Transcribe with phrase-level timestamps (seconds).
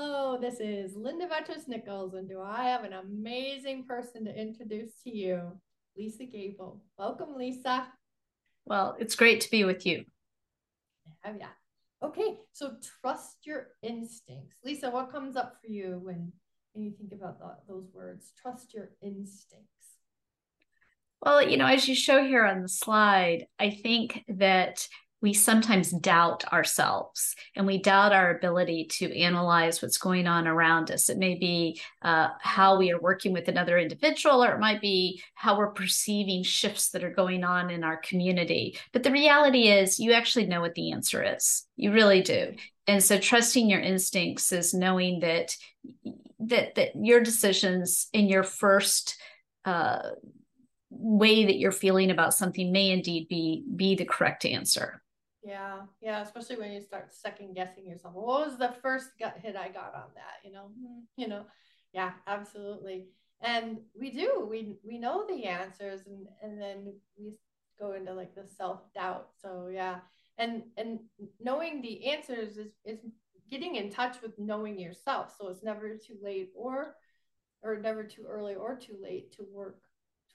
[0.00, 4.92] Hello, this is Linda Vetras Nichols, and do I have an amazing person to introduce
[5.02, 5.58] to you?
[5.96, 6.80] Lisa Gable.
[6.96, 7.88] Welcome, Lisa.
[8.64, 10.04] Well, it's great to be with you.
[11.22, 11.48] Have ya?
[12.00, 14.58] Okay, so trust your instincts.
[14.64, 16.32] Lisa, what comes up for you when,
[16.74, 18.32] when you think about those words?
[18.40, 19.96] Trust your instincts.
[21.20, 24.86] Well, you know, as you show here on the slide, I think that
[25.20, 30.90] we sometimes doubt ourselves and we doubt our ability to analyze what's going on around
[30.90, 31.08] us.
[31.08, 35.20] It may be uh, how we are working with another individual, or it might be
[35.34, 38.78] how we're perceiving shifts that are going on in our community.
[38.92, 41.66] But the reality is, you actually know what the answer is.
[41.76, 42.54] You really do.
[42.86, 45.54] And so, trusting your instincts is knowing that
[46.40, 49.20] that that your decisions in your first
[49.64, 50.10] uh,
[50.90, 55.02] way that you're feeling about something may indeed be be the correct answer.
[55.48, 58.12] Yeah, yeah, especially when you start second guessing yourself.
[58.12, 60.44] What was the first gut hit I got on that?
[60.44, 61.46] You know, hmm, you know,
[61.94, 63.06] yeah, absolutely.
[63.40, 67.32] And we do, we we know the answers, and and then we
[67.80, 69.28] go into like the self doubt.
[69.40, 70.00] So yeah,
[70.36, 70.98] and and
[71.40, 72.98] knowing the answers is is
[73.50, 75.34] getting in touch with knowing yourself.
[75.38, 76.96] So it's never too late or
[77.62, 79.80] or never too early or too late to work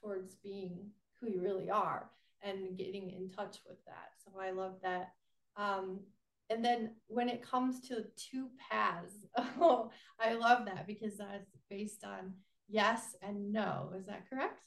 [0.02, 0.90] towards being
[1.22, 2.10] who you really are
[2.44, 4.12] and getting in touch with that.
[4.24, 5.14] So I love that.
[5.56, 6.02] Um,
[6.50, 12.04] and then when it comes to two paths, oh, I love that because that's based
[12.04, 12.34] on
[12.70, 13.92] yes and no.
[13.98, 14.62] Is that correct?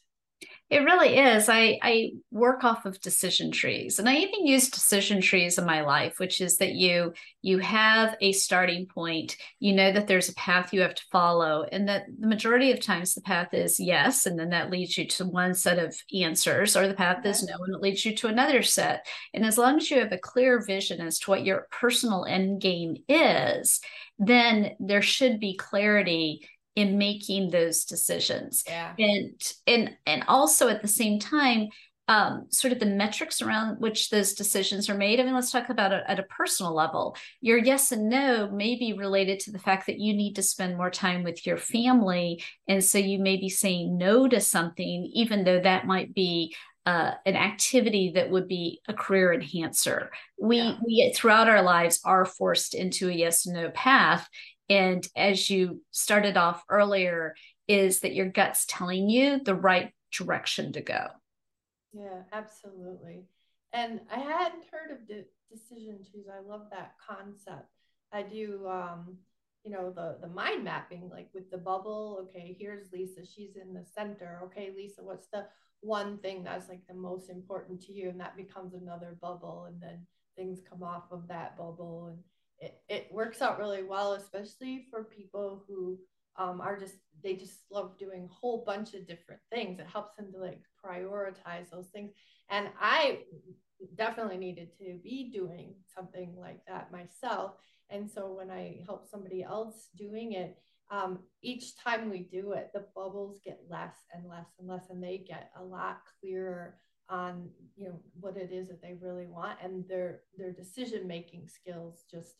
[0.69, 1.48] It really is.
[1.48, 5.83] I, I work off of decision trees and I even use decision trees in my
[5.83, 10.34] life, which is that you you have a starting point, you know that there's a
[10.34, 14.27] path you have to follow, and that the majority of times the path is yes,
[14.27, 17.56] and then that leads you to one set of answers, or the path is mm-hmm.
[17.56, 19.06] no, and it leads you to another set.
[19.33, 22.61] And as long as you have a clear vision as to what your personal end
[22.61, 23.80] game is,
[24.19, 28.92] then there should be clarity in making those decisions yeah.
[28.98, 31.68] and and and also at the same time
[32.08, 35.18] um, sort of the metrics around which those decisions are made.
[35.18, 37.17] I mean, let's talk about it at a personal level.
[37.40, 40.77] Your yes and no may be related to the fact that you need to spend
[40.77, 42.45] more time with your family.
[42.68, 46.55] And so you may be saying no to something, even though that might be
[46.86, 50.12] uh, an activity that would be a career enhancer.
[50.40, 50.77] We, yeah.
[50.86, 54.28] we throughout our lives are forced into a yes and no path.
[54.68, 57.34] And as you started off earlier,
[57.68, 61.06] is that your gut's telling you the right direction to go.
[61.92, 63.24] Yeah, absolutely.
[63.72, 66.27] And I hadn't heard of de- decision trees.
[66.32, 67.68] I love that concept.
[68.12, 69.16] I do, um,
[69.64, 72.28] you know, the the mind mapping, like with the bubble.
[72.28, 73.24] Okay, here's Lisa.
[73.24, 74.40] She's in the center.
[74.44, 75.46] Okay, Lisa, what's the
[75.80, 78.08] one thing that's like the most important to you?
[78.08, 80.06] And that becomes another bubble, and then
[80.36, 82.18] things come off of that bubble, and
[82.58, 85.98] it, it works out really well, especially for people who
[86.39, 89.78] um, are just they just love doing a whole bunch of different things.
[89.78, 92.12] It helps them to like prioritize those things.
[92.50, 93.20] And I
[93.96, 97.52] definitely needed to be doing something like that myself.
[97.90, 100.58] And so when I help somebody else doing it,
[100.90, 105.02] um, each time we do it, the bubbles get less and less and less, and
[105.02, 106.77] they get a lot clearer
[107.08, 111.48] on you know what it is that they really want, and their their decision making
[111.48, 112.34] skills just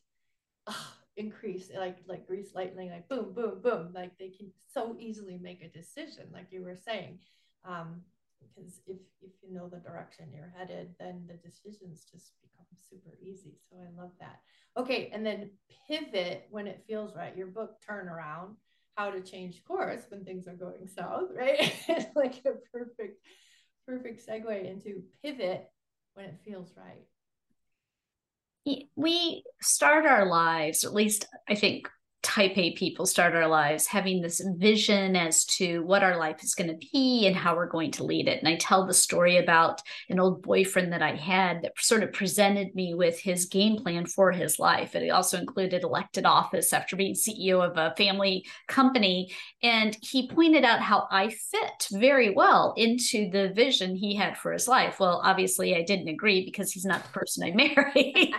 [0.67, 3.91] oh, increase like like grease lightning like boom boom boom.
[3.95, 7.21] Like they can so easily make a decision like you were saying.
[7.65, 8.03] Um,
[8.55, 13.17] because if if you know the direction you're headed then the decisions just become super
[13.23, 13.55] easy.
[13.69, 14.41] So i love that.
[14.77, 15.51] Okay and then
[15.89, 17.37] pivot when it feels right.
[17.37, 18.57] Your book turnaround
[18.95, 21.73] how to change course when things are going south right?
[21.89, 23.23] It's like a perfect
[23.87, 25.71] perfect segue into pivot
[26.15, 27.07] when it feels right
[28.97, 31.89] we start our lives, at least I think
[32.27, 36.57] type A people start our lives having this vision as to what our life is
[36.57, 38.41] going to be and how we're going to lead it.
[38.41, 42.13] And I tell the story about an old boyfriend that I had that sort of
[42.13, 44.97] presented me with his game plan for his life.
[44.97, 49.33] It also included elected office after being CEO of a family company.
[49.63, 54.53] And he pointed out how I fit very well into the vision he had for
[54.53, 54.99] his life.
[54.99, 58.35] Well, obviously, I didn't agree because he's not the person I married.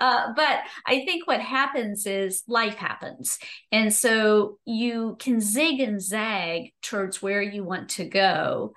[0.00, 3.38] uh, but I think what happens is life happens happens.
[3.70, 8.72] And so you can zig and zag towards where you want to go.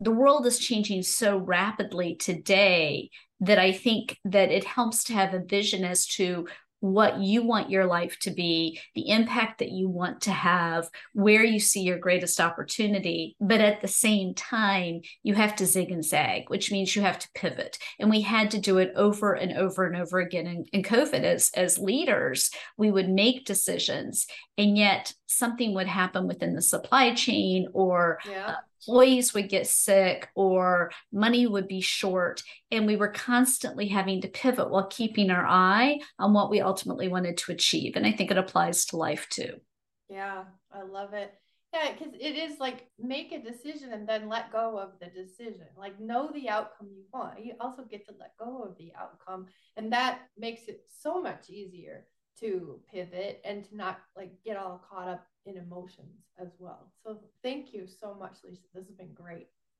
[0.00, 3.10] The world is changing so rapidly today
[3.40, 6.46] that I think that it helps to have a vision as to
[6.80, 11.44] what you want your life to be, the impact that you want to have, where
[11.44, 13.36] you see your greatest opportunity.
[13.40, 17.18] But at the same time, you have to zig and zag, which means you have
[17.18, 17.78] to pivot.
[17.98, 21.22] And we had to do it over and over and over again in, in COVID
[21.22, 22.50] as, as leaders.
[22.76, 28.46] We would make decisions, and yet something would happen within the supply chain or yeah.
[28.48, 32.42] uh, employees would get sick or money would be short.
[32.70, 37.08] And we were constantly having to pivot while keeping our eye on what we ultimately
[37.08, 37.96] wanted to achieve.
[37.96, 39.60] And I think it applies to life too.
[40.08, 41.32] Yeah, I love it.
[41.72, 45.66] Yeah, because it is like make a decision and then let go of the decision.
[45.76, 47.44] Like know the outcome you want.
[47.44, 49.46] You also get to let go of the outcome.
[49.76, 52.06] And that makes it so much easier
[52.40, 56.92] to pivot and to not like get all caught up in emotions as well.
[57.04, 58.62] So thank you so much, Lisa.
[58.74, 59.48] This has been great.